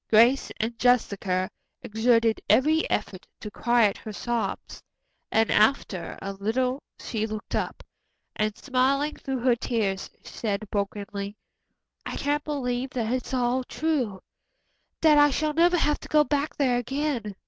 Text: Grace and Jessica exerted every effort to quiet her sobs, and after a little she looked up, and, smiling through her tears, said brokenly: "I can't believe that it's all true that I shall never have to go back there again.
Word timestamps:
Grace 0.09 0.51
and 0.59 0.79
Jessica 0.79 1.47
exerted 1.83 2.41
every 2.49 2.89
effort 2.89 3.27
to 3.39 3.51
quiet 3.51 3.97
her 3.99 4.11
sobs, 4.11 4.81
and 5.31 5.51
after 5.51 6.17
a 6.23 6.33
little 6.33 6.81
she 6.99 7.27
looked 7.27 7.53
up, 7.53 7.83
and, 8.35 8.57
smiling 8.57 9.13
through 9.15 9.37
her 9.37 9.55
tears, 9.55 10.09
said 10.23 10.67
brokenly: 10.71 11.37
"I 12.03 12.17
can't 12.17 12.43
believe 12.43 12.89
that 12.89 13.13
it's 13.13 13.31
all 13.31 13.63
true 13.63 14.21
that 15.01 15.19
I 15.19 15.29
shall 15.29 15.53
never 15.53 15.77
have 15.77 15.99
to 15.99 16.07
go 16.09 16.23
back 16.23 16.55
there 16.55 16.79
again. 16.79 17.35